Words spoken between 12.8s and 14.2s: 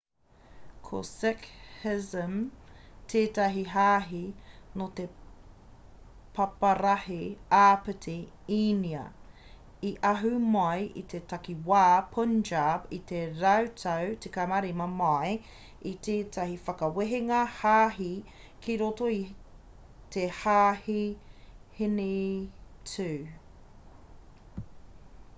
i te rautau